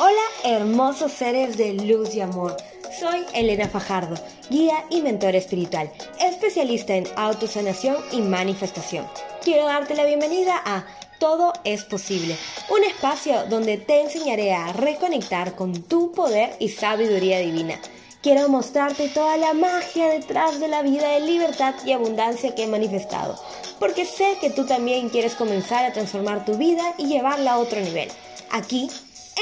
[0.00, 2.56] Hola hermosos seres de luz y amor.
[2.98, 4.16] Soy Elena Fajardo,
[4.50, 9.06] guía y mentor espiritual, especialista en autosanación y manifestación.
[9.42, 10.84] Quiero darte la bienvenida a
[11.18, 12.36] Todo es posible,
[12.70, 17.80] un espacio donde te enseñaré a reconectar con tu poder y sabiduría divina.
[18.20, 22.66] Quiero mostrarte toda la magia detrás de la vida de libertad y abundancia que he
[22.66, 23.40] manifestado,
[23.78, 27.80] porque sé que tú también quieres comenzar a transformar tu vida y llevarla a otro
[27.80, 28.08] nivel.
[28.50, 28.90] Aquí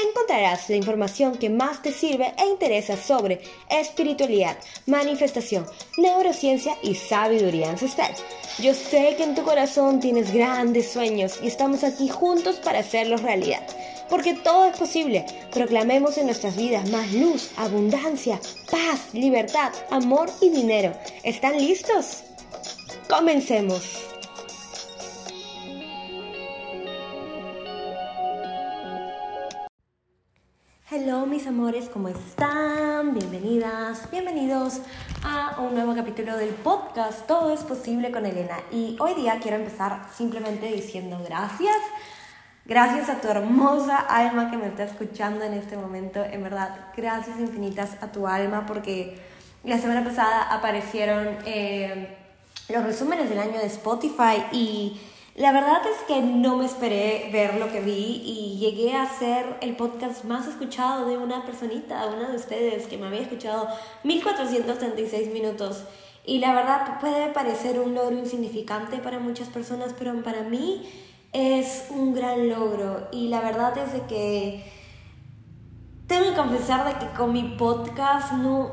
[0.09, 5.65] encontrarás la información que más te sirve e interesa sobre espiritualidad, manifestación,
[5.97, 8.13] neurociencia y sabiduría ancestral.
[8.59, 13.23] Yo sé que en tu corazón tienes grandes sueños y estamos aquí juntos para hacerlos
[13.23, 13.63] realidad.
[14.09, 15.25] Porque todo es posible.
[15.51, 18.39] Proclamemos en nuestras vidas más luz, abundancia,
[18.71, 20.93] paz, libertad, amor y dinero.
[21.23, 22.23] ¿Están listos?
[23.09, 24.07] Comencemos.
[30.89, 33.13] Hello mis amores, ¿cómo están?
[33.13, 34.79] Bienvenidas, bienvenidos
[35.21, 38.57] a un nuevo capítulo del podcast Todo es posible con Elena.
[38.71, 41.75] Y hoy día quiero empezar simplemente diciendo gracias.
[42.67, 46.21] Gracias a tu hermosa alma que me está escuchando en este momento.
[46.21, 49.17] En verdad, gracias infinitas a tu alma porque
[49.63, 52.17] la semana pasada aparecieron eh,
[52.67, 54.99] los resúmenes del año de Spotify y
[55.35, 59.45] la verdad es que no me esperé ver lo que vi y llegué a ser
[59.61, 63.69] el podcast más escuchado de una personita, una de ustedes que me había escuchado
[64.03, 65.85] 1436 minutos.
[66.25, 70.85] Y la verdad puede parecer un logro insignificante para muchas personas, pero para mí
[71.37, 73.07] es un gran logro.
[73.11, 74.71] Y la verdad es de que
[76.07, 78.71] tengo que confesar de que con mi podcast no,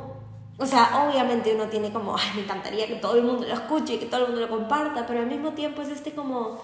[0.56, 3.94] o sea, obviamente uno tiene como, ay, me encantaría que todo el mundo lo escuche
[3.94, 6.58] y que todo el mundo lo comparta, pero al mismo tiempo es este como,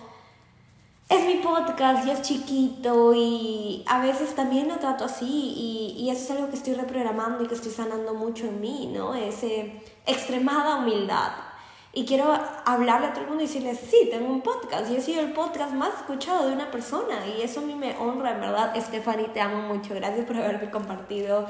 [1.10, 6.10] es mi podcast y es chiquito y a veces también lo trato así y, y
[6.10, 9.14] eso es algo que estoy reprogramando y que estoy sanando mucho en mí, ¿no?
[9.14, 11.49] Ese extremada humildad.
[11.92, 12.32] Y quiero
[12.64, 15.32] hablarle a todo el mundo y decirles, sí, tengo un podcast y he sido el
[15.32, 18.74] podcast más escuchado de una persona y eso a mí me honra, en verdad.
[18.80, 21.46] Stephanie, te amo mucho, gracias por haberme compartido.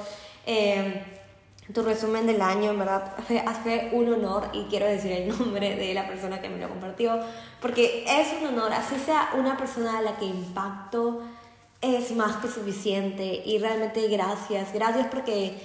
[0.46, 1.02] Eh,
[1.74, 5.76] tu resumen del año, en verdad, fue, fue un honor y quiero decir el nombre
[5.76, 7.20] de la persona que me lo compartió,
[7.60, 11.20] porque es un honor, así sea una persona a la que impacto,
[11.80, 15.58] es más que suficiente y realmente gracias, gracias porque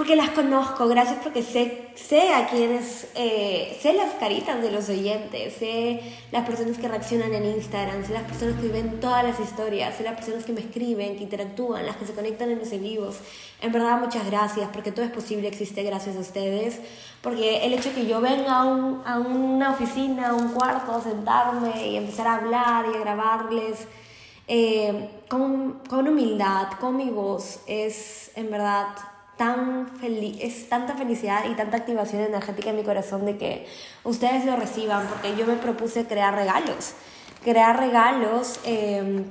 [0.00, 4.88] porque las conozco, gracias porque sé, sé a quienes, eh, sé las caritas de los
[4.88, 6.00] oyentes, sé
[6.32, 10.04] las personas que reaccionan en Instagram, sé las personas que ven todas las historias, sé
[10.04, 13.18] las personas que me escriben, que interactúan, las que se conectan en los en vivos.
[13.60, 16.80] En verdad, muchas gracias, porque todo es posible, existe gracias a ustedes,
[17.20, 20.92] porque el hecho de que yo venga a, un, a una oficina, a un cuarto,
[20.92, 23.86] a sentarme y empezar a hablar y a grabarles,
[24.48, 28.86] eh, con, con humildad, con mi voz, es en verdad
[29.40, 33.66] tan feliz, es tanta felicidad y tanta activación energética en mi corazón de que
[34.04, 36.92] ustedes lo reciban, porque yo me propuse crear regalos,
[37.42, 39.24] crear regalos em,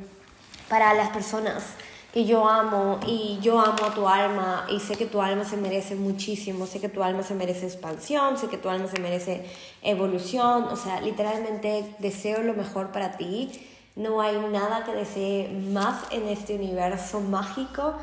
[0.67, 1.63] para las personas
[2.11, 5.57] que yo amo y yo amo a tu alma y sé que tu alma se
[5.57, 9.45] merece muchísimo, sé que tu alma se merece expansión, sé que tu alma se merece
[9.83, 13.51] evolución, o sea, literalmente deseo lo mejor para ti.
[13.95, 17.93] No hay nada que desee más en este universo mágico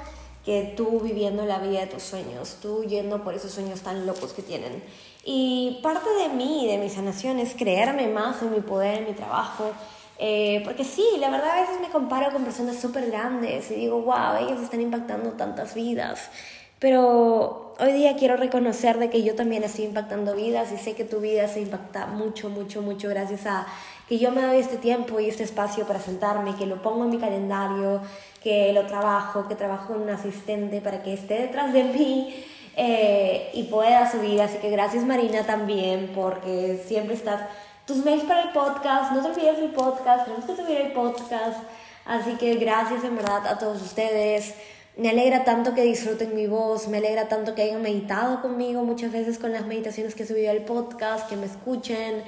[0.46, 4.32] que tú viviendo la vida de tus sueños, tú yendo por esos sueños tan locos
[4.32, 4.80] que tienen.
[5.24, 9.12] Y parte de mí, de mi sanación, es creerme más en mi poder, en mi
[9.12, 9.72] trabajo.
[10.20, 14.00] Eh, porque sí, la verdad a veces me comparo con personas súper grandes y digo,
[14.02, 16.30] wow, ellos están impactando tantas vidas.
[16.78, 21.04] Pero hoy día quiero reconocer de que yo también estoy impactando vidas y sé que
[21.04, 23.66] tu vida se impacta mucho, mucho, mucho gracias a
[24.08, 27.10] que yo me doy este tiempo y este espacio para sentarme, que lo pongo en
[27.10, 28.00] mi calendario,
[28.46, 32.44] que lo trabajo, que trabajo con un asistente para que esté detrás de mí
[32.76, 34.40] eh, y pueda subir.
[34.40, 37.40] Así que gracias Marina también porque siempre estás...
[37.86, 41.58] Tus mails para el podcast, no te olvides del podcast, tenemos que subir el podcast.
[42.04, 44.54] Así que gracias en verdad a todos ustedes.
[44.96, 49.10] Me alegra tanto que disfruten mi voz, me alegra tanto que hayan meditado conmigo muchas
[49.10, 52.22] veces con las meditaciones que he subido al podcast, que me escuchen.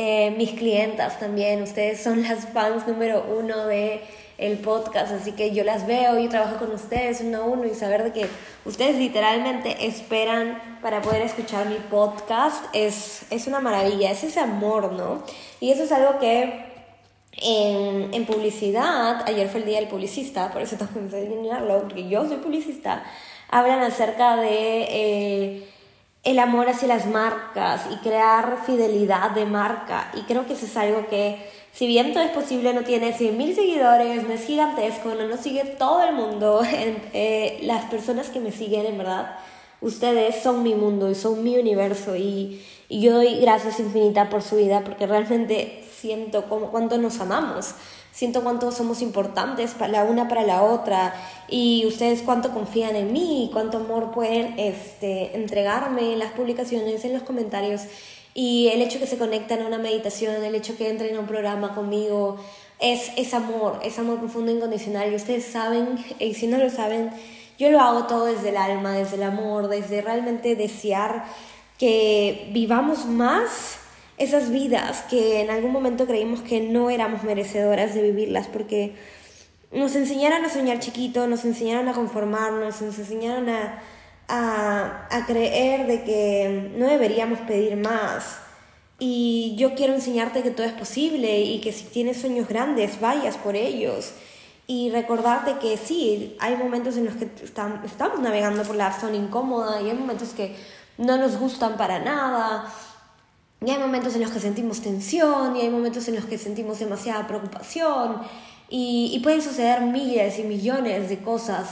[0.00, 4.00] Eh, mis clientas también, ustedes son las fans número uno de
[4.38, 7.74] el podcast, así que yo las veo, yo trabajo con ustedes uno a uno y
[7.74, 8.28] saber de que
[8.64, 14.92] ustedes literalmente esperan para poder escuchar mi podcast es, es una maravilla, es ese amor,
[14.92, 15.24] ¿no?
[15.58, 16.64] Y eso es algo que
[17.32, 21.28] en, en publicidad, ayer fue el día del publicista, por eso también sé
[21.80, 23.02] porque yo soy publicista,
[23.50, 24.86] hablan acerca de...
[24.90, 25.68] Eh,
[26.24, 30.10] el amor hacia las marcas y crear fidelidad de marca.
[30.14, 33.54] Y creo que eso es algo que si bien todo es posible, no tiene 100.000
[33.54, 38.52] seguidores, no es gigantesco, no nos sigue todo el mundo, eh, las personas que me
[38.52, 39.38] siguen, en verdad,
[39.80, 44.42] ustedes son mi mundo y son mi universo y, y yo doy gracias infinita por
[44.42, 47.74] su vida porque realmente siento como cuánto nos amamos.
[48.12, 51.14] Siento cuánto somos importantes para la una para la otra.
[51.48, 57.12] Y ustedes cuánto confían en mí, cuánto amor pueden este, entregarme en las publicaciones, en
[57.12, 57.82] los comentarios.
[58.34, 61.26] Y el hecho que se conectan a una meditación, el hecho que entren a un
[61.26, 62.38] programa conmigo,
[62.80, 65.12] es, es amor, es amor profundo e incondicional.
[65.12, 67.10] Y ustedes saben, y si no lo saben,
[67.58, 71.24] yo lo hago todo desde el alma, desde el amor, desde realmente desear
[71.78, 73.78] que vivamos más
[74.18, 78.94] esas vidas que en algún momento creímos que no éramos merecedoras de vivirlas porque
[79.70, 83.82] nos enseñaron a soñar chiquito, nos enseñaron a conformarnos, nos enseñaron a
[84.28, 88.38] a, creer de que no deberíamos pedir más.
[88.98, 93.36] Y yo quiero enseñarte que todo es posible y que si tienes sueños grandes, vayas
[93.36, 94.12] por ellos.
[94.66, 99.80] Y recordarte que sí, hay momentos en los que estamos navegando por la zona incómoda
[99.80, 100.56] y hay momentos que
[100.98, 102.72] no nos gustan para nada.
[103.64, 106.78] Y hay momentos en los que sentimos tensión y hay momentos en los que sentimos
[106.78, 108.22] demasiada preocupación.
[108.68, 111.68] Y, pueden suceder miles y millones de cosas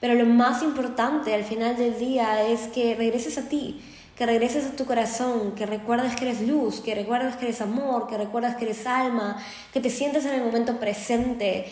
[0.00, 3.80] pero lo más importante al final del día es que regreses a ti,
[4.16, 8.06] que regreses a tu corazón, que recuerdes que eres luz, que recuerdes que eres amor,
[8.06, 11.66] que recuerdes que eres alma, que te sientas en el momento presente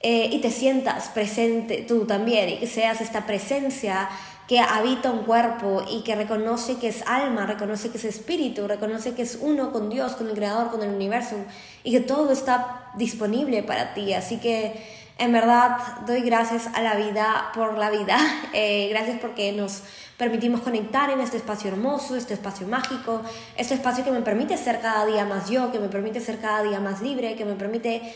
[0.00, 4.08] eh, y te sientas presente tú también y que seas esta presencia
[4.50, 9.14] que habita un cuerpo y que reconoce que es alma, reconoce que es espíritu, reconoce
[9.14, 11.36] que es uno con Dios, con el Creador, con el universo
[11.84, 14.12] y que todo está disponible para ti.
[14.12, 14.72] Así que
[15.18, 18.18] en verdad, doy gracias a la vida por la vida.
[18.52, 19.82] Eh, gracias porque nos
[20.16, 23.22] permitimos conectar en este espacio hermoso, este espacio mágico,
[23.56, 26.64] este espacio que me permite ser cada día más yo, que me permite ser cada
[26.64, 28.12] día más libre, que me permite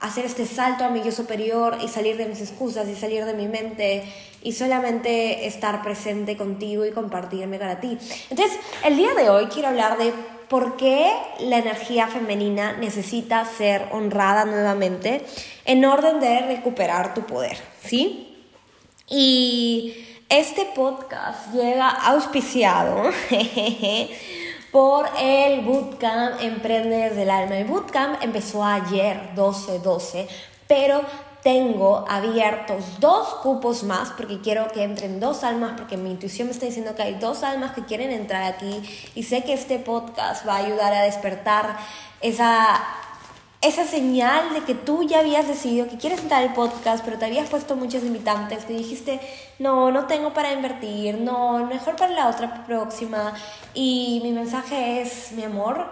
[0.00, 3.34] hacer este salto a mi yo superior y salir de mis excusas y salir de
[3.34, 4.04] mi mente
[4.42, 7.98] y solamente estar presente contigo y compartirme para ti.
[8.30, 10.12] Entonces, el día de hoy quiero hablar de
[10.48, 15.24] por qué la energía femenina necesita ser honrada nuevamente
[15.64, 18.36] en orden de recuperar tu poder, ¿sí?
[19.08, 19.94] Y
[20.28, 23.10] este podcast llega auspiciado
[24.76, 27.56] por el Bootcamp Emprende del Alma.
[27.56, 30.28] El Bootcamp empezó ayer, 12-12,
[30.68, 31.00] pero
[31.42, 36.52] tengo abiertos dos cupos más porque quiero que entren dos almas porque mi intuición me
[36.52, 38.82] está diciendo que hay dos almas que quieren entrar aquí
[39.14, 41.78] y sé que este podcast va a ayudar a despertar
[42.20, 42.78] esa
[43.66, 47.24] esa señal de que tú ya habías decidido que quieres entrar al podcast, pero te
[47.24, 49.20] habías puesto muchas limitantes, que dijiste,
[49.58, 53.34] no, no tengo para invertir, no, mejor para la otra próxima.
[53.74, 55.86] Y mi mensaje es, mi amor,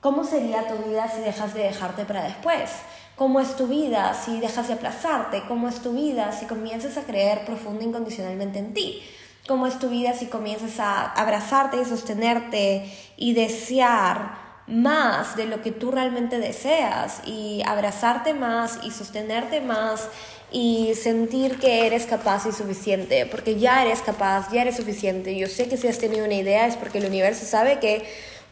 [0.00, 2.70] ¿cómo sería tu vida si dejas de dejarte para después?
[3.16, 5.42] ¿Cómo es tu vida si dejas de aplazarte?
[5.46, 9.02] ¿Cómo es tu vida si comienzas a creer profunda e incondicionalmente en ti?
[9.46, 15.62] ¿Cómo es tu vida si comienzas a abrazarte y sostenerte y desear más de lo
[15.62, 20.08] que tú realmente deseas y abrazarte más y sostenerte más
[20.50, 25.36] y sentir que eres capaz y suficiente, porque ya eres capaz, ya eres suficiente.
[25.36, 28.04] Yo sé que si has tenido una idea es porque el universo sabe que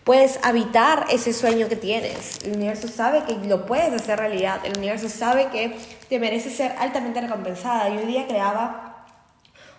[0.05, 2.39] puedes habitar ese sueño que tienes.
[2.45, 4.61] El universo sabe que lo puedes hacer realidad.
[4.65, 5.77] El universo sabe que
[6.09, 7.88] te mereces ser altamente recompensada.
[7.88, 9.05] Yo hoy día creaba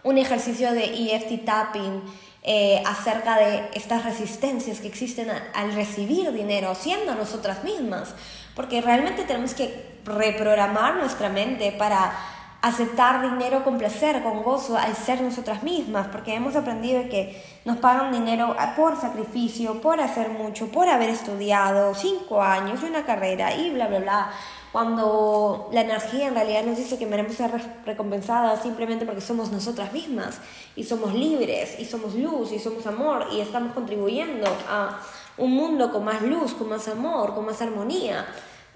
[0.04, 2.02] un ejercicio de EFT tapping
[2.50, 8.16] eh, acerca de estas resistencias que existen al recibir dinero, siendo nosotras mismas.
[8.56, 12.14] Porque realmente tenemos que reprogramar nuestra mente para
[12.62, 17.78] aceptar dinero con placer, con gozo, al ser nosotras mismas, porque hemos aprendido que nos
[17.78, 23.54] pagan dinero por sacrificio, por hacer mucho, por haber estudiado cinco años y una carrera
[23.54, 24.30] y bla, bla, bla.
[24.78, 29.92] Cuando la energía en realidad nos dice que merecemos ser recompensadas simplemente porque somos nosotras
[29.92, 30.40] mismas
[30.76, 35.00] y somos libres y somos luz y somos amor y estamos contribuyendo a
[35.38, 38.28] un mundo con más luz, con más amor, con más armonía.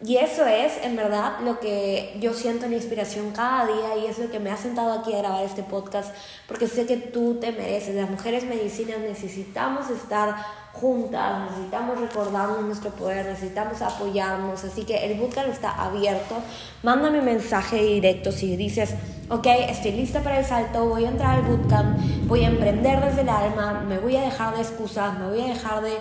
[0.03, 4.17] Y eso es, en verdad, lo que yo siento en inspiración cada día y es
[4.17, 6.15] lo que me ha sentado aquí a grabar este podcast,
[6.47, 7.93] porque sé que tú te mereces.
[7.93, 10.35] Las mujeres medicinas necesitamos estar
[10.73, 14.63] juntas, necesitamos recordarnos nuestro poder, necesitamos apoyarnos.
[14.63, 16.35] Así que el bootcamp está abierto.
[16.81, 18.95] Mándame un mensaje directo si dices,
[19.29, 23.21] ok, estoy lista para el salto, voy a entrar al bootcamp, voy a emprender desde
[23.21, 25.93] el alma, me voy a dejar de excusas, me voy a dejar de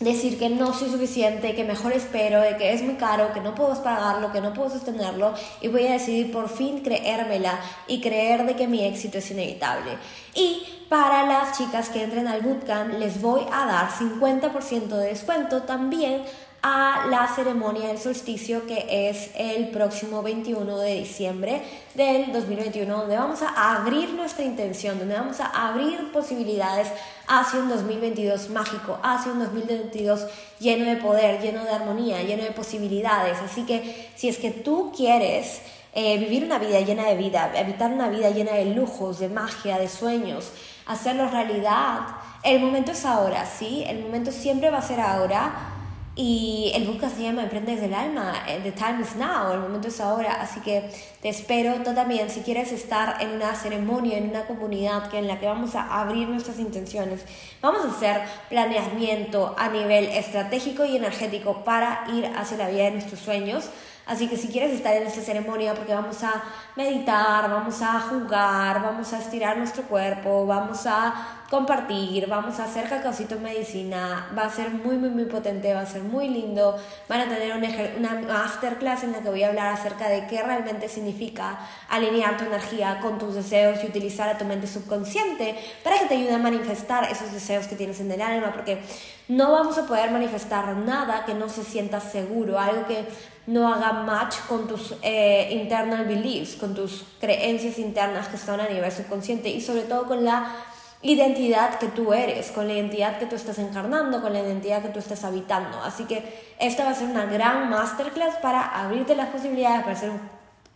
[0.00, 3.54] decir que no soy suficiente, que mejor espero, de que es muy caro, que no
[3.54, 8.46] puedo pagarlo, que no puedo sostenerlo y voy a decidir por fin creérmela y creer
[8.46, 9.98] de que mi éxito es inevitable.
[10.34, 15.62] Y para las chicas que entren al bootcamp les voy a dar 50% de descuento
[15.62, 16.22] también
[16.62, 21.62] a la ceremonia del solsticio que es el próximo 21 de diciembre
[21.94, 26.88] del 2021, donde vamos a abrir nuestra intención, donde vamos a abrir posibilidades
[27.26, 30.26] hacia un 2022 mágico, hacia un 2022
[30.58, 33.38] lleno de poder, lleno de armonía, lleno de posibilidades.
[33.38, 35.62] Así que si es que tú quieres
[35.94, 39.78] eh, vivir una vida llena de vida, evitar una vida llena de lujos, de magia,
[39.78, 40.52] de sueños,
[40.86, 42.00] hacerlo realidad,
[42.42, 43.84] el momento es ahora, ¿sí?
[43.86, 45.79] El momento siempre va a ser ahora
[46.20, 49.60] y el book se llama Emprende desde el alma, eh, The Time is Now, el
[49.60, 50.90] momento es ahora, así que
[51.22, 55.26] te espero tú también, si quieres estar en una ceremonia, en una comunidad que en
[55.26, 57.24] la que vamos a abrir nuestras intenciones,
[57.62, 62.90] vamos a hacer planeamiento a nivel estratégico y energético para ir hacia la vida de
[62.90, 63.70] nuestros sueños,
[64.10, 66.42] Así que si quieres estar en esta ceremonia, porque vamos a
[66.74, 72.88] meditar, vamos a jugar, vamos a estirar nuestro cuerpo, vamos a compartir, vamos a hacer
[72.88, 76.76] cacaocito en medicina, va a ser muy, muy, muy potente, va a ser muy lindo,
[77.08, 77.56] van a tener
[77.98, 82.44] una masterclass en la que voy a hablar acerca de qué realmente significa alinear tu
[82.46, 86.38] energía con tus deseos y utilizar a tu mente subconsciente para que te ayude a
[86.38, 88.82] manifestar esos deseos que tienes en el alma, porque
[89.28, 93.06] no vamos a poder manifestar nada que no se sienta seguro, algo que
[93.46, 98.68] no haga match con tus eh, internal beliefs, con tus creencias internas que están a
[98.68, 100.54] nivel subconsciente y sobre todo con la
[101.02, 104.88] identidad que tú eres, con la identidad que tú estás encarnando, con la identidad que
[104.88, 105.82] tú estás habitando.
[105.82, 110.10] Así que esta va a ser una gran masterclass para abrirte las posibilidades, para hacer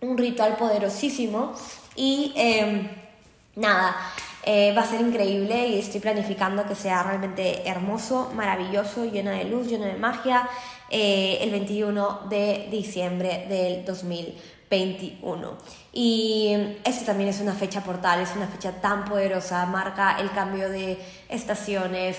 [0.00, 1.54] un, ritual poderosísimo
[1.97, 2.88] y em,
[3.56, 3.97] nada.
[4.47, 9.44] Eh, va a ser increíble y estoy planificando que sea realmente hermoso, maravilloso, lleno de
[9.44, 10.47] luz, lleno de magia,
[10.90, 14.54] eh, el 21 de diciembre del 2020.
[14.70, 15.56] 21.
[15.92, 16.52] Y
[16.84, 20.98] esta también es una fecha portal, es una fecha tan poderosa, marca el cambio de
[21.28, 22.16] estaciones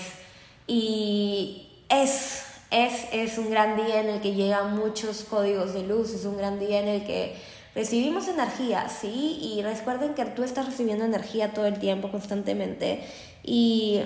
[0.66, 6.14] y es, es, es un gran día en el que llegan muchos códigos de luz,
[6.14, 7.36] es un gran día en el que
[7.74, 9.38] recibimos energía, ¿sí?
[9.42, 13.04] Y recuerden que tú estás recibiendo energía todo el tiempo, constantemente,
[13.42, 14.00] y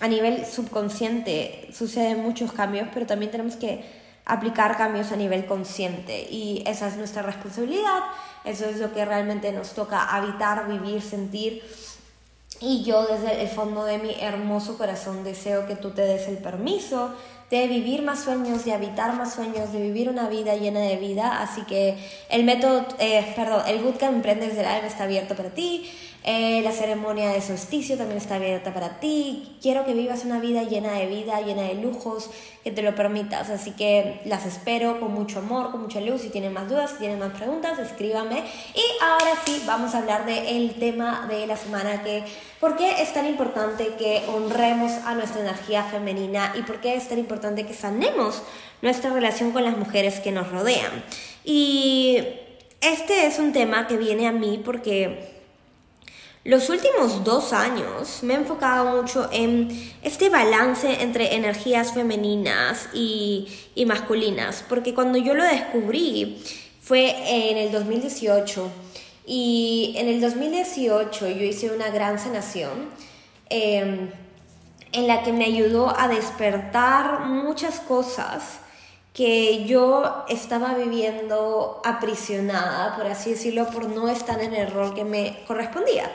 [0.00, 3.84] a nivel subconsciente suceden muchos cambios, pero también tenemos que
[4.24, 6.26] aplicar cambios a nivel consciente.
[6.30, 8.00] Y esa es nuestra responsabilidad,
[8.44, 11.62] eso es lo que realmente nos toca habitar, vivir, sentir.
[12.60, 16.38] Y yo desde el fondo de mi hermoso corazón deseo que tú te des el
[16.38, 17.14] permiso
[17.50, 21.42] de vivir más sueños, de habitar más sueños, de vivir una vida llena de vida.
[21.42, 21.96] Así que
[22.28, 25.90] el método, eh, perdón, el bootcamp Emprendes del Alma está abierto para ti.
[26.26, 29.58] Eh, la ceremonia de solsticio también está abierta para ti.
[29.60, 32.30] Quiero que vivas una vida llena de vida, llena de lujos,
[32.64, 33.50] que te lo permitas.
[33.50, 36.22] Así que las espero con mucho amor, con mucha luz.
[36.22, 38.42] Si tienen más dudas, si tienen más preguntas, escríbame.
[38.74, 42.24] Y ahora sí, vamos a hablar del tema de la semana que
[42.64, 47.06] ¿Por qué es tan importante que honremos a nuestra energía femenina y por qué es
[47.06, 48.42] tan importante que sanemos
[48.82, 51.04] nuestra relación con las mujeres que nos rodean?
[51.44, 52.18] Y
[52.80, 55.34] este es un tema que viene a mí porque
[56.44, 59.68] los últimos dos años me he enfocado mucho en
[60.02, 66.42] este balance entre energías femeninas y, y masculinas, porque cuando yo lo descubrí
[66.82, 67.14] fue
[67.50, 68.70] en el 2018
[69.26, 72.90] y en el 2018 yo hice una gran sanación
[73.48, 74.10] em,
[74.94, 78.60] en la que me ayudó a despertar muchas cosas
[79.12, 85.04] que yo estaba viviendo aprisionada, por así decirlo, por no estar en el rol que
[85.04, 86.10] me correspondía.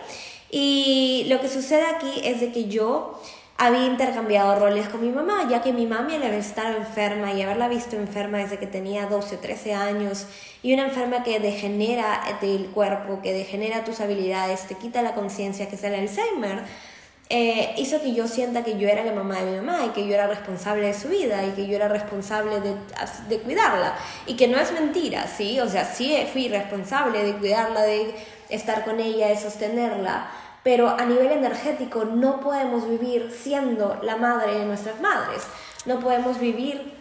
[0.49, 3.19] Y lo que sucede aquí es de que yo
[3.57, 7.67] había intercambiado roles con mi mamá, ya que mi mami al estado enferma y haberla
[7.67, 10.27] visto enferma desde que tenía 12, 13 años,
[10.63, 15.67] y una enferma que degenera el cuerpo, que degenera tus habilidades, te quita la conciencia,
[15.67, 16.63] que es el Alzheimer,
[17.29, 20.07] eh, hizo que yo sienta que yo era la mamá de mi mamá y que
[20.07, 22.75] yo era responsable de su vida y que yo era responsable de,
[23.27, 23.95] de cuidarla.
[24.25, 25.59] Y que no es mentira, ¿sí?
[25.59, 28.15] O sea, sí fui responsable de cuidarla, de
[28.49, 30.29] estar con ella, de sostenerla
[30.63, 35.43] pero a nivel energético no podemos vivir siendo la madre de nuestras madres,
[35.85, 36.99] no podemos vivir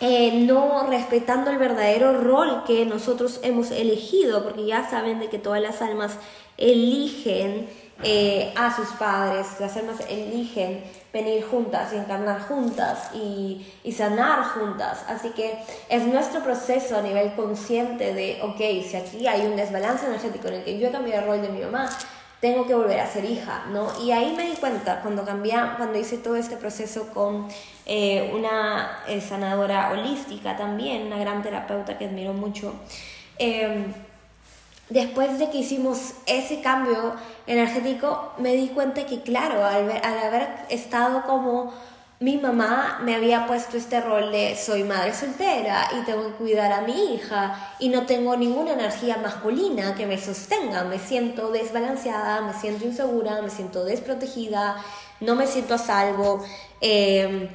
[0.00, 5.38] eh, no respetando el verdadero rol que nosotros hemos elegido, porque ya saben de que
[5.38, 6.16] todas las almas
[6.56, 7.68] eligen
[8.02, 14.44] eh, a sus padres, las almas eligen venir juntas y encarnar juntas y, y, sanar
[14.44, 15.04] juntas.
[15.08, 20.06] Así que es nuestro proceso a nivel consciente de, ok, si aquí hay un desbalance
[20.06, 21.88] energético en el que yo he cambiado el rol de mi mamá,
[22.40, 23.88] tengo que volver a ser hija, ¿no?
[24.02, 27.48] Y ahí me di cuenta cuando cambié, cuando hice todo este proceso con
[27.84, 32.74] eh, una eh, sanadora holística también, una gran terapeuta que admiro mucho.
[33.36, 33.92] Em,
[34.90, 37.14] después de que hicimos ese cambio
[37.46, 41.72] energético, me di cuenta que, claro, al, haber estado como
[42.18, 46.70] mi mamá me había puesto este rol de soy madre soltera y tengo que cuidar
[46.70, 50.84] a mi hija y no tengo ninguna energía masculina que me sostenga.
[50.84, 54.76] Me siento desbalanceada, me siento insegura, me siento desprotegida,
[55.20, 56.44] no me siento a salvo.
[56.82, 57.48] Em,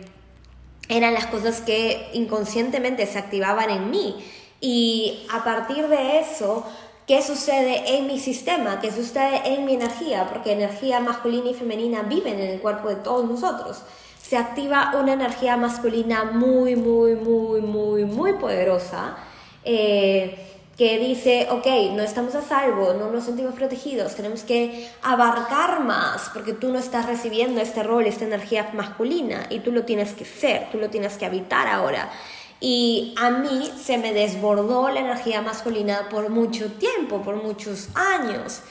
[0.88, 4.16] eran las cosas que inconscientemente se activaban en mí.
[4.62, 6.66] Y a partir de eso,
[7.08, 8.80] ¿qué sucede en mi sistema?
[8.80, 10.28] ¿Qué sucede en mi energía?
[10.32, 13.82] Porque energía masculina y femenina viven en el cuerpo de todos nosotros
[14.28, 19.18] se activa una energía masculina muy, muy, muy, muy, muy poderosa.
[19.64, 20.36] Eh,
[20.78, 26.30] que dice, ok, no estamos a salvo, no nos sentimos protegidos, tenemos que abarcar más,
[26.34, 30.26] porque tú no estás recibiendo este rol, esta energía masculina, y tú lo tienes que
[30.26, 32.12] ser, tú lo tienes que habitar ahora.
[32.60, 38.62] Y a mí se me desbordó la energía masculina por mucho tiempo, por muchos años.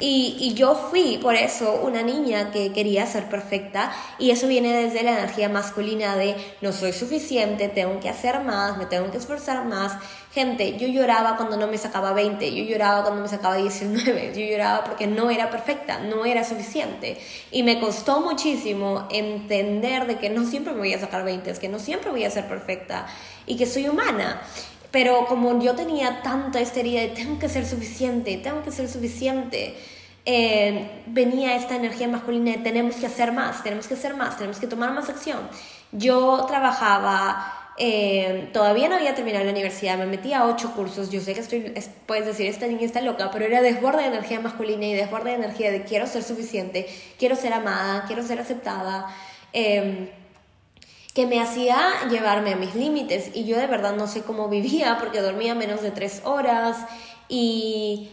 [0.00, 5.02] Y, yo fui por eso una niña que quería ser perfecta y eso viene desde
[5.02, 9.64] la energía masculina de no soy suficiente, tengo que hacer más, me tengo que esforzar
[9.64, 9.96] más.
[10.32, 14.46] Gente, yo lloraba cuando no me sacaba 20, yo lloraba cuando me sacaba 19, yo
[14.46, 17.18] lloraba porque no era perfecta, no era suficiente.
[17.50, 21.58] Y me costó muchísimo entender de que no siempre me voy a sacar 20, es
[21.58, 23.06] que no siempre voy a ser perfecta
[23.46, 24.42] y que soy humana.
[24.90, 29.74] Pero como yo tenía tanta histeria de tengo que ser suficiente, tengo que ser suficiente,
[30.24, 34.58] eh, venía esta energía masculina de tenemos que hacer más, tenemos que hacer más, tenemos
[34.58, 35.40] que tomar más acción.
[35.92, 41.20] Yo trabajaba, eh, todavía no había terminado la universidad, me metí a ocho cursos, yo
[41.20, 41.74] sé que estoy,
[42.06, 45.36] puedes decir, esta niña está loca, pero era desborde de energía masculina y desborde de
[45.36, 46.86] energía de quiero ser suficiente,
[47.18, 49.06] quiero ser amada, quiero ser aceptada.
[49.52, 50.12] Eh,
[51.18, 53.32] que me hacía llevarme a mis límites.
[53.34, 56.76] Y yo de verdad no sé cómo vivía porque dormía menos de tres horas
[57.28, 58.10] y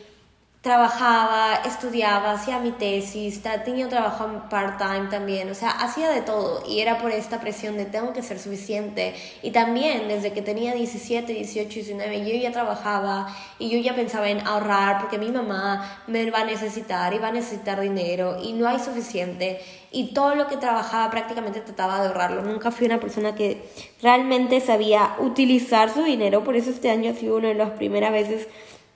[0.65, 6.79] trabajaba, estudiaba, hacía mi tesis, tenía trabajo part-time también, o sea, hacía de todo y
[6.79, 9.13] era por esta presión de tengo que ser suficiente.
[9.43, 13.27] Y también desde que tenía 17, 18, 19, yo ya trabajaba
[13.59, 17.27] y yo ya pensaba en ahorrar porque mi mamá me va a necesitar y va
[17.27, 19.61] a necesitar dinero y no hay suficiente.
[19.91, 22.41] Y todo lo que trabajaba prácticamente trataba de ahorrarlo.
[22.41, 23.69] Nunca fui una persona que
[24.01, 28.11] realmente sabía utilizar su dinero, por eso este año ha sido una de las primeras
[28.11, 28.47] veces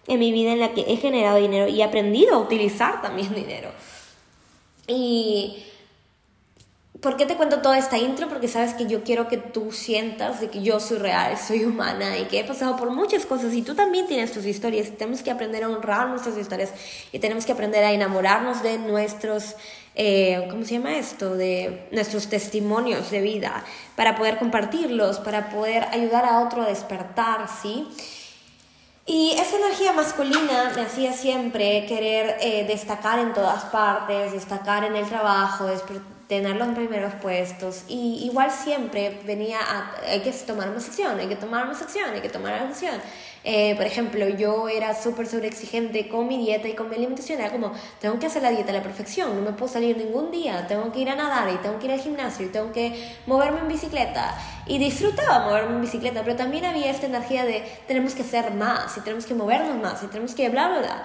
[0.09, 3.33] en mi vida en la que he generado dinero y he aprendido a utilizar también
[3.33, 3.69] dinero.
[4.87, 5.63] Y
[6.99, 8.27] ¿por qué te cuento toda esta intro?
[8.27, 12.17] Porque sabes que yo quiero que tú sientas de que yo soy real, soy humana
[12.17, 14.89] y que he pasado por muchas cosas y tú también tienes tus historias.
[14.97, 16.73] Tenemos que aprender a honrar nuestras historias
[17.11, 19.55] y tenemos que aprender a enamorarnos de nuestros,
[19.93, 21.35] eh, ¿cómo se llama esto?
[21.35, 23.63] De nuestros testimonios de vida
[23.95, 27.87] para poder compartirlos, para poder ayudar a otro a despertar, ¿sí?
[29.11, 34.95] Y esa energía masculina me hacía siempre querer eh, destacar en todas partes, destacar en
[34.95, 35.65] el trabajo,
[36.27, 37.85] tener los primeros puestos.
[37.87, 42.11] Y igual siempre venía a, hay que tomar más acción, hay que tomar más acción,
[42.13, 43.01] hay que tomar acción.
[43.43, 47.39] Eh, por ejemplo, yo era súper exigente con mi dieta y con mi alimentación.
[47.39, 50.31] Era como, tengo que hacer la dieta a la perfección, no me puedo salir ningún
[50.31, 53.15] día, tengo que ir a nadar y tengo que ir al gimnasio y tengo que
[53.25, 54.37] moverme en bicicleta.
[54.65, 58.97] Y disfrutaba moverme en bicicleta, pero también había esta energía de tenemos que hacer más
[58.97, 61.03] y tenemos que movernos más y tenemos que bla, bla, bla.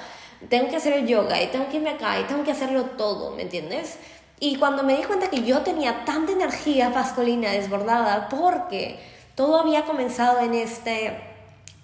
[0.48, 3.30] Tengo que hacer el yoga y tengo que irme acá y tengo que hacerlo todo,
[3.30, 3.98] ¿me entiendes?
[4.40, 8.98] Y cuando me di cuenta que yo tenía tanta energía masculina desbordada, porque
[9.36, 11.33] todo había comenzado en este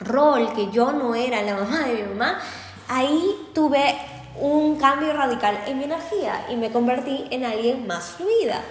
[0.01, 2.41] rol, que yo no era la mamá de mi mamá,
[2.89, 3.97] ahí tuve
[4.41, 8.63] un cambio radical en mi energía y me convertí en alguien más fluida.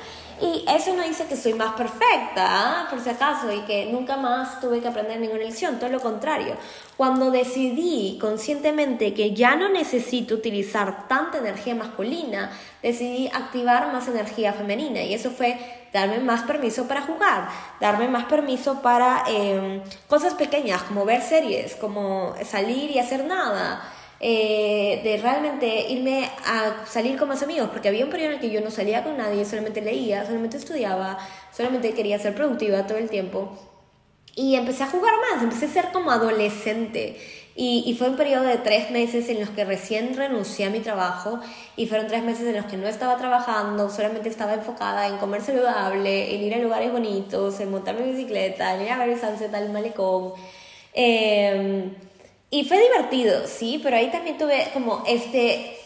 [0.41, 4.61] Y eso no dice que soy más perfecta, por si acaso, y que nunca más
[4.61, 6.55] tuve que aprender ninguna lección, todo lo contrario.
[6.95, 14.53] Cuando decidí conscientemente que ya no necesito utilizar tanta energía masculina, decidí activar más energía
[14.53, 15.59] femenina y eso fue
[15.91, 17.49] darme más permiso para jugar,
[17.81, 23.81] darme más permiso para em, cosas pequeñas como ver series, como salir y hacer nada.
[24.21, 28.41] Eh, de realmente irme a salir con más amigos, porque había un periodo en el
[28.41, 31.17] que yo no salía con nadie, solamente leía, solamente estudiaba,
[31.55, 33.57] solamente quería ser productiva todo el tiempo.
[34.35, 37.17] Y empecé a jugar más, empecé a ser como adolescente.
[37.55, 40.79] Y, y, fue un periodo de tres meses en los que recién renuncié a mi
[40.79, 41.39] trabajo
[41.75, 45.41] y fueron tres meses en los que no estaba trabajando, solamente estaba enfocada en comer
[45.41, 49.19] saludable, en ir a lugares bonitos, en montar mi bicicleta, en ir a ver el
[49.19, 50.33] sunset al malecón.
[50.93, 51.91] Eh,
[52.51, 55.77] y fue divertido, sí, pero ahí también tuve como este,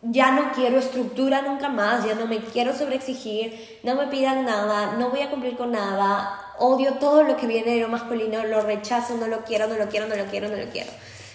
[0.00, 4.96] ya no quiero estructura nunca más, ya no me quiero sobreexigir, no me pidan nada,
[4.96, 8.62] no voy a cumplir con nada, odio todo lo que viene de lo masculino, lo
[8.62, 10.90] rechazo, no lo quiero, no lo quiero, no lo quiero, no lo quiero.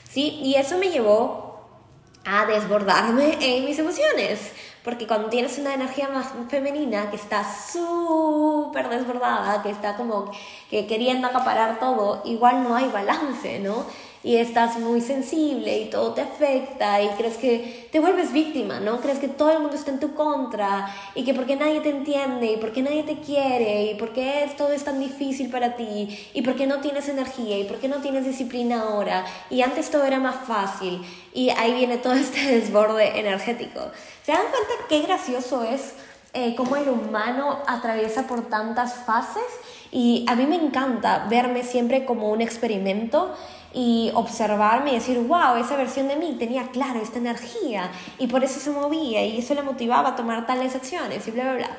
[0.10, 0.39] ¿Sí?
[0.41, 1.48] Y eso me llevó
[2.26, 4.52] a desbordarme en mis emociones,
[4.84, 10.32] porque cuando tienes una energía más femenina que está súper desbordada, que está como
[10.70, 13.86] que queriendo acaparar todo, igual no hay balance, ¿no?
[14.24, 19.00] Y estás muy sensible y todo te afecta y crees que te vuelves víctima, ¿no?
[19.00, 22.54] Crees que todo el mundo está en tu contra y que porque nadie te entiende
[22.54, 26.68] y porque nadie te quiere y porque todo es tan difícil para ti y porque
[26.68, 31.02] no tienes energía y porque no tienes disciplina ahora y antes todo era más fácil
[31.34, 33.80] y ahí viene todo este desborde energético.
[34.24, 35.94] ¿Se dan cuenta qué gracioso es
[36.34, 39.44] eh, cómo el humano atraviesa por tantas fases?
[39.92, 43.34] Y a mí me encanta verme siempre como un experimento
[43.80, 48.44] y observarme y decir, wow, esa versión de mí tenía claro esta energía y por
[48.44, 51.70] eso se movía y eso le motivaba a tomar tales acciones y bla, bla, bla.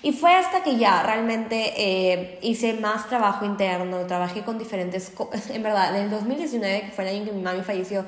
[0.00, 5.10] Y fue hasta que ya realmente eh, hice más trabajo interno, trabajé con diferentes,
[5.52, 8.04] en verdad, en el 2019, que fue el año que mi mami falleció,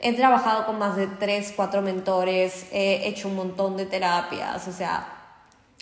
[0.00, 4.72] he trabajado con más de 3, 4 mentores, he hecho un montón de terapias, o
[4.72, 5.18] sea,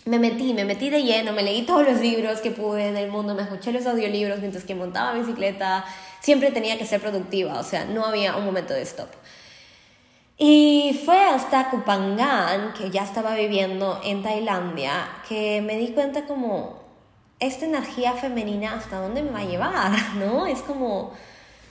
[0.05, 3.33] me metí, me metí de lleno, me leí todos los libros que pude del mundo,
[3.33, 5.83] me escuché los audiolibros mientras que montaba bicicleta,
[6.19, 9.09] siempre tenía que ser productiva, o sea, no había un momento de stop.
[10.37, 16.79] Y fue hasta Kupangan, que ya estaba viviendo en Tailandia, que me di cuenta como
[17.39, 20.45] esta energía femenina hasta dónde me va a llevar, ¿no?
[20.45, 21.13] Es como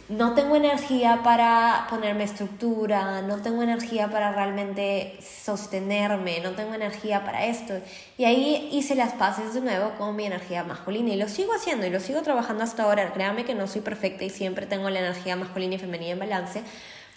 [0.08, 7.24] no tengo energía para ponerme estructura, no tengo energía para realmente sostenerme, no tengo energía
[7.24, 7.74] para esto.
[8.16, 11.86] Y ahí hice las paces de nuevo con mi energía masculina y lo sigo haciendo
[11.86, 13.12] y lo sigo trabajando hasta ahora.
[13.12, 16.62] Créame que no soy perfecta y siempre tengo la energía masculina y femenina en balance,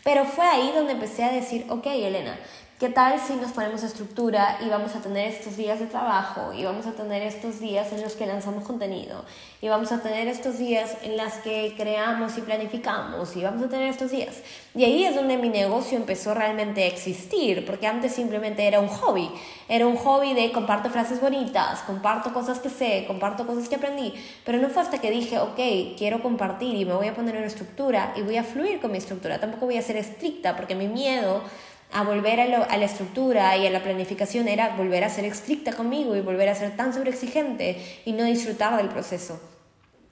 [0.03, 2.39] pero fue ahí donde empecé a decir, ok, Elena,
[2.79, 6.63] ¿Qué tal si nos ponemos estructura y vamos a tener estos días de trabajo y
[6.63, 9.25] vamos a tener estos días en los que lanzamos contenido
[9.61, 13.67] y vamos a tener estos días en los que creamos y planificamos y vamos a
[13.67, 14.37] tener estos días?
[14.73, 18.87] Y ahí es donde mi negocio empezó realmente a existir, porque antes simplemente era un
[18.87, 19.29] hobby,
[19.67, 24.13] era un hobby de comparto frases bonitas, comparto cosas que sé, comparto cosas que aprendí,
[24.45, 27.47] pero no fue hasta que dije, ok, quiero compartir y me voy a poner una
[27.47, 30.87] estructura y voy a fluir con mi estructura, tampoco voy a ser estricta porque mi
[30.87, 31.43] miedo
[31.91, 36.15] a volver a, la estructura y a la planificación era volver a ser estricta conmigo
[36.15, 39.39] y volver a ser tan sobreexigente y no disfrutar del proceso.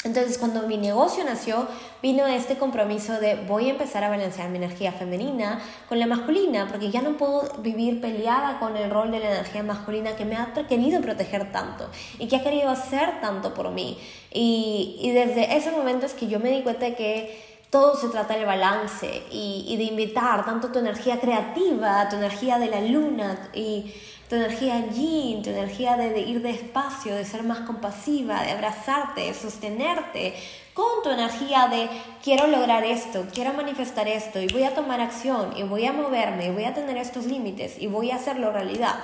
[0.04, 1.68] Entonces, cuando mi negocio nació,
[2.04, 5.60] vino este compromiso de voy a empezar a balancear mi energía femenina
[5.90, 9.64] con la masculina, porque ya no puedo vivir peleada con el rol de la energía
[9.64, 13.98] masculina que me ha querido proteger tanto y que ha querido hacer tanto por mí.
[14.32, 18.10] Y, y desde ese momento es que yo me di cuenta de que todo se
[18.10, 23.50] trata del balance y, de invitar tanto tu energía creativa, tu energía de la luna
[23.54, 23.94] y
[24.30, 29.22] tu energía yin, tu energía de, de, ir despacio, de ser más compasiva, de abrazarte,
[29.22, 30.36] de sostenerte,
[30.74, 31.90] con tu energía de
[32.24, 36.48] quiero lograr esto, quiero manifestar esto y voy a tomar acción y voy a moverme
[36.48, 38.96] y voy a tener estos límites y voy a hacerlo realidad.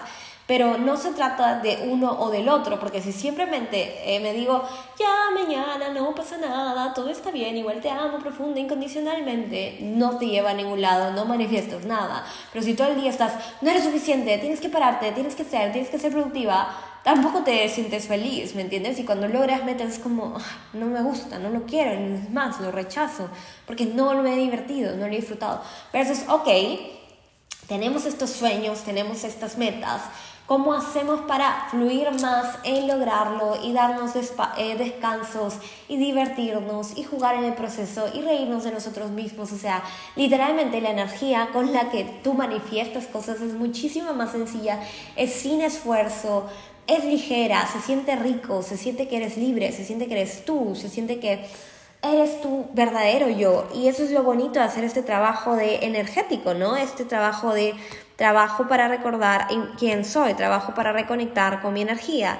[0.45, 4.62] Pero no se trata de uno o del otro, porque si simplemente eh, me digo,
[4.99, 10.25] ya mañana no pasa nada, todo está bien, igual te amo profunda, incondicionalmente, no te
[10.25, 12.25] lleva a ningún lado, no manifiestas nada.
[12.51, 15.71] Pero si todo el día estás, no eres suficiente, tienes que pararte, tienes que ser,
[15.71, 18.99] tienes que ser productiva, tampoco te sientes feliz, ¿me entiendes?
[18.99, 20.36] Y cuando logras metas es como,
[20.73, 23.29] no me gusta, no lo quiero, es más, lo rechazo,
[23.65, 25.62] porque no lo he divertido, no lo he disfrutado.
[25.91, 26.47] Pero es, ok,
[27.67, 30.01] tenemos estos sueños, tenemos estas metas,
[30.45, 34.12] ¿Cómo hacemos para fluir más en lograrlo y darnos
[34.58, 35.53] eh, descansos
[35.88, 39.53] y divertirnos y jugar en el proceso y reírnos de nosotros mismos?
[39.53, 39.82] O sea,
[40.17, 44.82] literalmente la energía con la que tú manifiestas cosas es muchísimo más sencilla,
[45.15, 46.49] es sin esfuerzo,
[46.88, 50.75] es ligera, se siente rico, se siente que eres libre, se siente que eres tú,
[50.75, 51.45] se siente que
[52.01, 53.69] eres tu verdadero yo.
[53.73, 56.75] Y eso es lo bonito de hacer este trabajo de energético, ¿no?
[56.75, 57.73] Este trabajo de
[58.23, 62.39] trabajo para recordar quién soy, trabajo para reconectar con mi energía,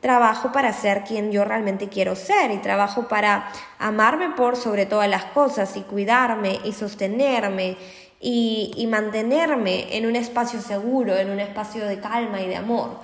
[0.00, 5.10] trabajo para ser quien yo realmente quiero ser y trabajo para amarme por sobre todas
[5.10, 7.76] las cosas y cuidarme y sostenerme
[8.20, 13.00] y, y mantenerme en un espacio seguro, en un espacio de calma y de amor.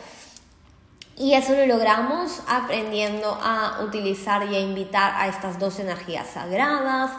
[1.19, 7.11] Y eso lo logramos aprendiendo a utilizar y a invitar a estas dos energías sagradas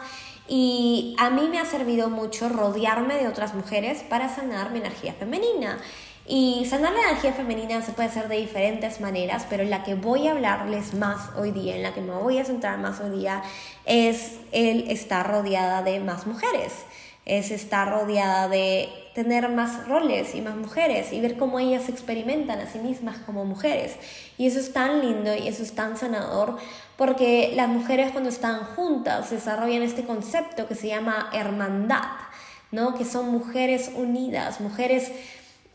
[0.54, 5.14] y a mí me ha servido mucho rodearme de otras mujeres para sanar mi energía
[5.14, 5.78] femenina.
[6.26, 10.28] Y sanar la energía femenina se puede hacer de diferentes maneras, pero la que voy
[10.28, 13.42] a hablarles más hoy día, en la que me voy a centrar más hoy día,
[13.86, 16.84] es el estar rodeada de más mujeres
[17.24, 22.58] es estar rodeada de tener más roles y más mujeres y ver cómo ellas experimentan
[22.58, 23.96] a sí mismas como mujeres.
[24.38, 26.56] Y eso es tan lindo y eso es tan sanador
[27.02, 32.12] porque las mujeres cuando están juntas desarrollan este concepto que se llama hermandad,
[32.70, 32.94] ¿no?
[32.94, 35.10] Que son mujeres unidas, mujeres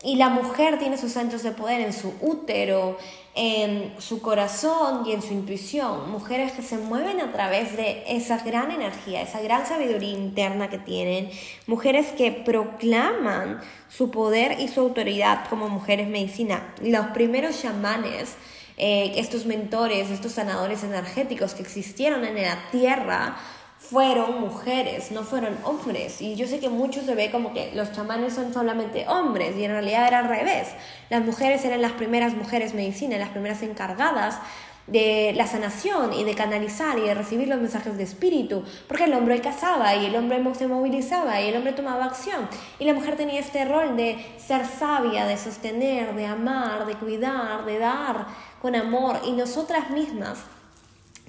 [0.02, 2.96] Y la mujer tiene sus centros de poder en su útero,
[3.34, 6.10] en su corazón y en su intuición.
[6.10, 10.78] Mujeres que se mueven a través de esa gran energía, esa gran sabiduría interna que
[10.78, 11.28] tienen.
[11.66, 13.60] Mujeres que proclaman
[13.90, 16.72] su poder y su autoridad como mujeres medicina.
[16.80, 18.36] Los primeros chamanes,
[18.78, 23.36] eh, estos mentores, estos sanadores energéticos que existieron en la tierra,
[23.78, 26.20] fueron mujeres, no fueron hombres.
[26.20, 29.64] Y yo sé que muchos se ve como que los chamanes son solamente hombres y
[29.64, 30.68] en realidad era al revés.
[31.10, 34.40] Las mujeres eran las primeras mujeres medicina, las primeras encargadas
[34.88, 39.12] de la sanación y de canalizar y de recibir los mensajes de espíritu, porque el
[39.12, 43.16] hombre cazaba y el hombre se movilizaba y el hombre tomaba acción y la mujer
[43.16, 48.26] tenía este rol de ser sabia, de sostener, de amar, de cuidar, de dar
[48.60, 50.38] con amor y nosotras mismas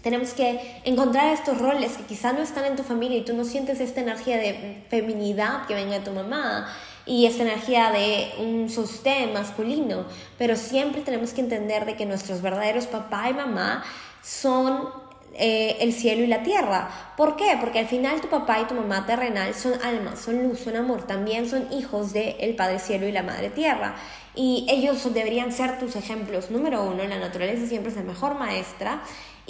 [0.02, 3.44] tenemos que encontrar estos roles que quizá no están en tu familia y tú no
[3.44, 6.74] sientes esta energía de feminidad que venga de tu mamá
[7.06, 10.06] y esta energía de un sostén masculino,
[10.38, 13.84] pero siempre tenemos que entender de que nuestros verdaderos papá y mamá
[14.22, 14.90] son
[15.36, 16.90] eh, el cielo y la tierra.
[17.16, 17.58] ¿Por qué?
[17.60, 21.08] Porque al final tu papá y tu mamá terrenal son almas, son luz, son amor,
[21.08, 23.96] también son hijos del el Padre Cielo y la Madre Tierra.
[24.36, 26.52] Y ellos deberían ser tus ejemplos.
[26.52, 29.02] Número uno, la naturaleza siempre es la mejor maestra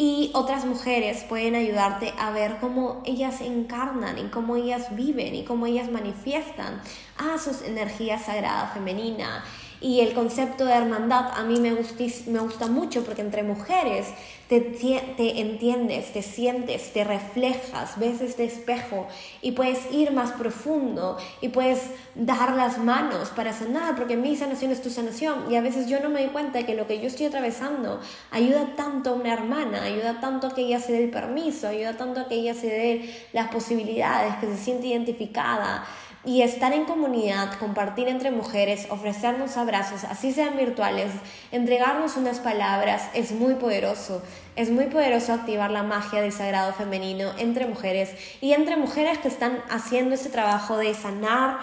[0.01, 5.43] y otras mujeres pueden ayudarte a ver cómo ellas encarnan y cómo ellas viven y
[5.43, 6.81] cómo ellas manifiestan
[7.17, 9.43] a sus energías sagrada femenina
[9.81, 14.07] y el concepto de hermandad a mí me, me gusta mucho porque entre mujeres
[14.49, 19.07] te, te entiendes, te sientes, te reflejas, ves este espejo
[19.41, 24.71] y puedes ir más profundo y puedes dar las manos para sanar, porque mi sanación
[24.71, 25.51] es tu sanación.
[25.51, 28.01] Y a veces yo no me doy cuenta de que lo que yo estoy atravesando
[28.31, 31.95] ayuda tanto a una hermana, ayuda tanto a que ella se dé el permiso, ayuda
[31.95, 35.85] tanto a que ella se dé las posibilidades, que se siente identificada
[36.25, 41.11] y estar en comunidad, compartir entre mujeres, ofrecernos abrazos, así sean virtuales,
[41.51, 44.21] entregarnos unas palabras, es muy poderoso.
[44.55, 49.29] Es muy poderoso activar la magia del sagrado femenino entre mujeres y entre mujeres que
[49.29, 51.59] están haciendo ese trabajo de sanar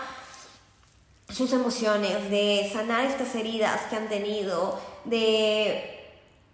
[1.28, 5.96] sus emociones, de sanar estas heridas que han tenido, de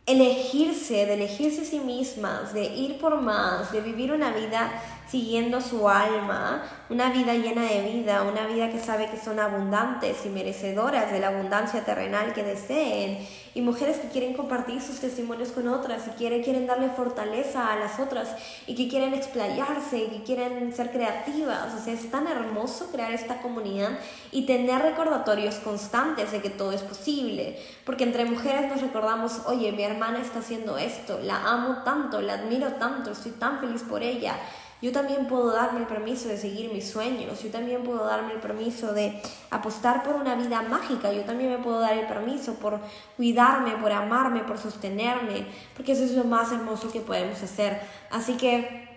[0.06, 4.72] elegirse, de elegirse a sí mismas, de ir por más, de vivir una vida
[5.12, 10.24] siguiendo su alma, una vida llena de vida, una vida que sabe que son abundantes
[10.24, 13.18] y merecedoras de la abundancia terrenal que deseen,
[13.54, 17.76] y mujeres que quieren compartir sus testimonios con otras y quieren, quieren darle fortaleza a
[17.76, 18.30] las otras
[18.66, 21.74] y que quieren explayarse y que quieren ser creativas.
[21.74, 23.90] O sea, es tan hermoso crear esta comunidad
[24.30, 29.72] y tener recordatorios constantes de que todo es posible, porque entre mujeres nos recordamos, oye,
[29.72, 34.02] mi hermana está haciendo esto, la amo tanto, la admiro tanto, estoy tan feliz por
[34.02, 34.36] ella.
[34.82, 38.40] Yo también puedo darme el permiso de seguir mis sueños, yo también puedo darme el
[38.40, 42.80] permiso de apostar por una vida mágica, yo también me puedo dar el permiso por
[43.16, 47.80] cuidarme, por amarme, por sostenerme, porque eso es lo más hermoso que podemos hacer.
[48.10, 48.88] Así que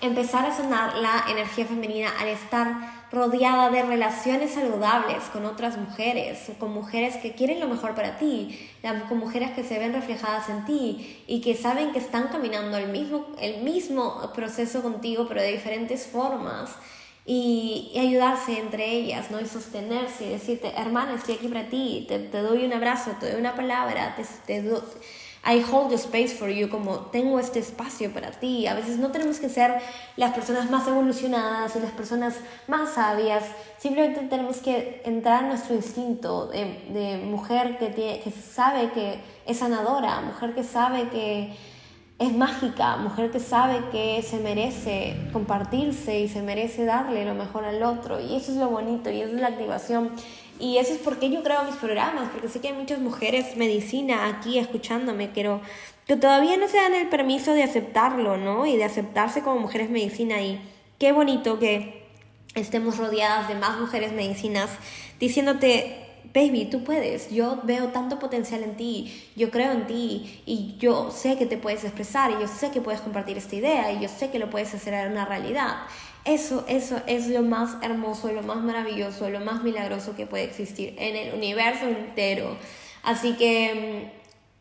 [0.00, 6.50] empezar a sanar la energía femenina al estar rodeada de relaciones saludables con otras mujeres,
[6.58, 8.58] con mujeres que quieren lo mejor para ti,
[9.08, 12.88] con mujeres que se ven reflejadas en ti y que saben que están caminando el
[12.88, 16.70] mismo, el mismo proceso contigo, pero de diferentes formas.
[17.30, 19.38] Y, ayudarse entre ellas, ¿no?
[19.38, 23.38] Y sostenerse y decirte, hermana, estoy aquí para ti, te, doy un abrazo, te doy
[23.38, 24.16] una palabra,
[25.44, 28.66] I hold the space for you, como tengo este espacio para ti.
[28.66, 29.80] A veces no tenemos que ser
[30.16, 33.44] las personas más evolucionadas y las personas más sabias.
[33.78, 40.20] Simplemente tenemos que entrar en nuestro instinto de, mujer que, que sabe que es sanadora,
[40.20, 41.56] mujer que sabe que
[42.18, 47.64] es mágica, mujer que sabe que se merece compartirse y se merece darle lo mejor
[47.64, 48.20] al otro.
[48.20, 50.10] Y eso es lo bonito y eso es la activación
[50.58, 54.26] y eso es porque yo creo mis programas, porque sé que hay muchas mujeres medicina
[54.26, 55.60] aquí escuchándome, pero
[56.06, 58.66] que todavía no se dan el permiso de aceptarlo, ¿no?
[58.66, 60.40] Y de aceptarse como mujeres medicina.
[60.40, 60.60] Y
[60.98, 62.06] qué bonito que
[62.54, 64.70] estemos rodeadas de más mujeres medicinas
[65.20, 70.76] diciéndote, baby, tú puedes, yo veo tanto potencial en ti, yo creo en ti y
[70.78, 74.00] yo sé que te puedes expresar y yo sé que puedes compartir esta idea y
[74.00, 75.76] yo sé que lo puedes hacer una realidad.
[76.24, 80.94] Eso, eso es lo más hermoso, lo más maravilloso, lo más milagroso que puede existir
[80.98, 82.56] en el universo entero.
[83.02, 84.10] Así que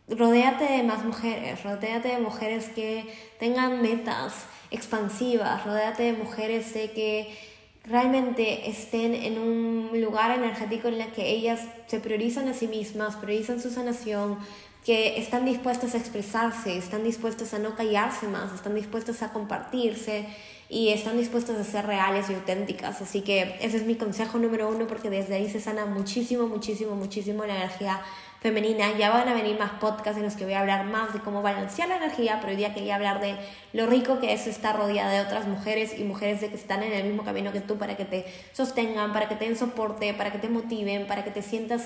[0.08, 6.74] mm, rodéate de más mujeres, rodéate de mujeres que tengan metas expansivas, rodéate de mujeres
[6.74, 7.38] de que
[7.84, 13.15] realmente estén en un lugar energético en el que ellas se priorizan a sí mismas,
[13.15, 14.38] priorizan su sanación,
[14.86, 20.26] que están dispuestos a expresarse, están dispuestos a no callarse más, están dispuestos a compartirse
[20.69, 23.01] y están dispuestos a ser reales y auténticas.
[23.01, 26.95] Así que ese es mi consejo número uno porque desde ahí se sana muchísimo, muchísimo,
[26.95, 28.01] muchísimo la energía
[28.41, 28.97] femenina.
[28.97, 31.41] Ya van a venir más podcasts en los que voy a hablar más de cómo
[31.41, 33.36] balancear la energía, pero hoy día quería hablar de
[33.71, 36.91] lo rico que es estar rodeada de otras mujeres y mujeres de que están en
[36.91, 40.32] el mismo camino que tú para que te sostengan, para que te den soporte, para
[40.32, 41.86] que te motiven, para que te sientas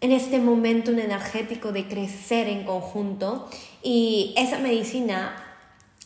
[0.00, 3.48] en este momento energético de crecer en conjunto.
[3.82, 5.45] Y esa medicina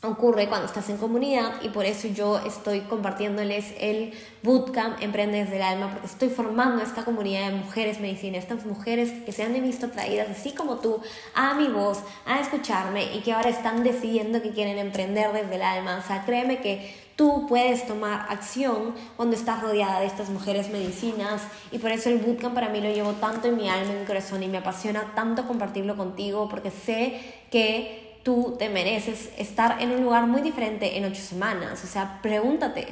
[0.02, 5.60] ocurre cuando estás en comunidad y por eso yo estoy compartiéndoles el Bootcamp Emprendes del
[5.60, 9.90] Alma porque estoy formando esta comunidad de mujeres medicina, estas mujeres que se han visto
[9.90, 11.00] traídas así como tú
[11.34, 15.62] a mi voz, a escucharme y que ahora están decidiendo que quieren emprender desde el
[15.62, 16.00] alma.
[16.02, 21.42] O sea, créeme que tú puedes tomar acción cuando estás rodeada de estas mujeres medicinas
[21.70, 24.06] y por eso el bootcamp para mí lo llevo tanto en mi alma, en mi
[24.06, 29.90] corazón y me apasiona tanto compartirlo contigo porque sé que tú te mereces estar en
[29.92, 31.82] un lugar muy diferente en ocho semanas.
[31.84, 32.88] O sea, pregúntate,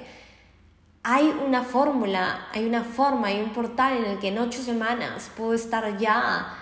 [1.02, 5.30] hay una fórmula, hay una forma, hay un portal en el que en ocho semanas
[5.36, 6.54] puedo estar ya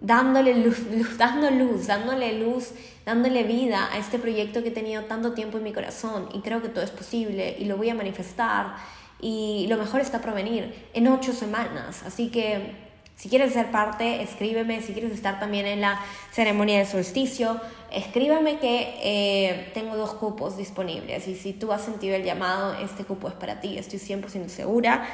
[0.00, 0.78] dándole luz,
[1.18, 2.72] dando luz, dándole luz,
[3.04, 6.62] dándole vida a este proyecto que he tenido tanto tiempo en mi corazón y creo
[6.62, 8.76] que todo es posible y lo voy a manifestar
[9.20, 12.02] y lo mejor está por venir en ocho semanas.
[12.06, 12.89] Así que
[13.20, 14.80] si quieres ser parte, escríbeme.
[14.80, 16.00] Si quieres estar también en la
[16.32, 17.60] ceremonia del solsticio,
[17.92, 21.28] escríbeme que eh, tengo dos cupos disponibles.
[21.28, 23.76] Y si tú has sentido el llamado, este cupo es para ti.
[23.76, 25.06] Estoy 100% segura.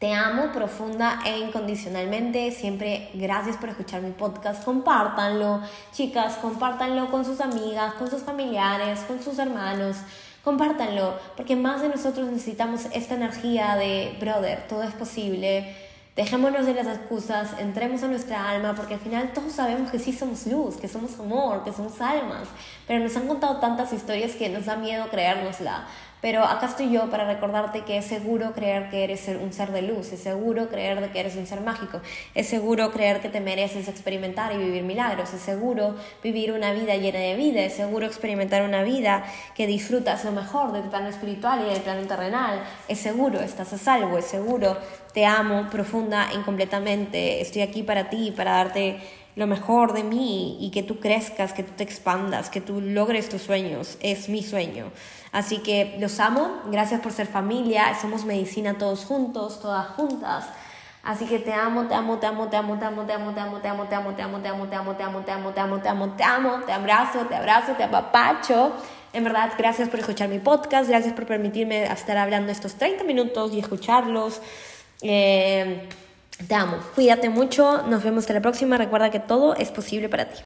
[0.00, 2.50] Te amo profunda e incondicionalmente.
[2.50, 4.64] Siempre gracias por escuchar mi podcast.
[4.64, 5.60] Compártanlo,
[5.92, 9.98] chicas, compártanlo con sus amigas, con sus familiares, con sus hermanos.
[10.42, 15.85] Compártanlo, porque más de nosotros necesitamos esta energía de, brother, todo es posible
[16.16, 20.14] Dejémonos de las excusas, entremos a nuestra alma, porque al final todos sabemos que sí
[20.14, 22.48] somos luz, que somos amor, que somos almas,
[22.88, 25.86] pero nos han contado tantas historias que nos da miedo creérnosla.
[26.22, 29.82] Pero acá estoy yo para recordarte que es seguro creer que eres un ser de
[29.82, 32.00] luz, es seguro creer que eres un ser mágico,
[32.34, 36.96] es seguro creer que te mereces experimentar y vivir milagros, es seguro vivir una vida
[36.96, 39.24] llena de vida, es seguro experimentar una vida
[39.54, 43.78] que disfrutas lo mejor del plano espiritual y del plano terrenal, es seguro, estás a
[43.78, 44.78] salvo, es seguro,
[45.12, 48.98] te amo profunda e incompletamente, estoy aquí para ti, para darte
[49.36, 53.28] lo mejor de mí y que tú crezcas, que tú te expandas, que tú logres
[53.28, 53.98] tus sueños.
[54.00, 54.90] Es mi sueño.
[55.30, 56.62] Así que los amo.
[56.70, 57.94] Gracias por ser familia.
[58.00, 60.46] Somos medicina todos juntos, todas juntas.
[61.02, 63.42] Así que te amo, te amo, te amo, te amo, te amo, te amo, te
[63.42, 65.52] amo, te amo, te amo, te amo, te amo, te amo, te amo, te amo,
[65.52, 68.72] te amo, te amo, te amo, te abrazo, te abrazo, te apapacho.
[69.12, 73.52] En verdad, gracias por escuchar mi podcast, gracias por permitirme estar hablando estos 30 minutos
[73.52, 74.40] y escucharlos.
[75.02, 75.88] Eh,
[76.48, 76.78] te amo.
[76.94, 77.82] Cuídate mucho.
[77.82, 78.76] Nos vemos hasta la próxima.
[78.76, 80.42] Recuerda que todo es posible para ti.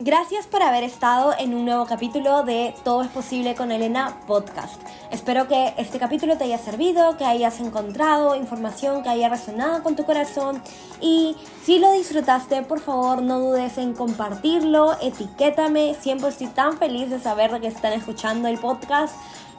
[0.00, 4.82] Gracias por haber estado en un nuevo capítulo de Todo es posible con Elena podcast.
[5.12, 9.94] Espero que este capítulo te haya servido, que hayas encontrado información que haya resonado con
[9.94, 10.60] tu corazón
[11.00, 17.08] y si lo disfrutaste, por favor no dudes en compartirlo, etiquétame, siempre estoy tan feliz
[17.08, 19.14] de saber que están escuchando el podcast.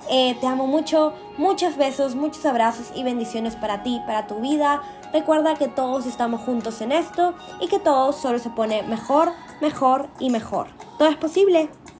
[0.09, 4.81] Eh, te amo mucho, muchos besos, muchos abrazos y bendiciones para ti, para tu vida.
[5.13, 10.07] Recuerda que todos estamos juntos en esto y que todo solo se pone mejor, mejor
[10.19, 10.67] y mejor.
[10.97, 11.69] Todo es posible.